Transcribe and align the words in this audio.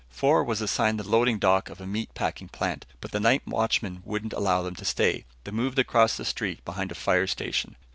Four 0.09 0.43
was 0.43 0.61
assigned 0.61 0.99
the 0.99 1.07
loading 1.07 1.37
dock 1.37 1.69
of 1.69 1.79
a 1.79 1.85
meat 1.85 2.11
packing 2.15 2.47
plant, 2.49 2.87
but 3.01 3.11
the 3.11 3.19
night 3.19 3.43
watchman 3.45 4.01
wouldn't 4.03 4.33
allow 4.33 4.63
them 4.63 4.73
to 4.77 4.83
stay. 4.83 5.25
They 5.43 5.51
moved 5.51 5.77
across 5.77 6.17
the 6.17 6.25
street 6.25 6.65
behind 6.65 6.91
a 6.91 6.95
fire 6.95 7.27
station. 7.27 7.75